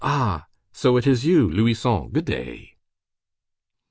[0.03, 0.47] Ah!
[0.73, 2.09] So it is you, Louison.
[2.09, 2.73] Good day."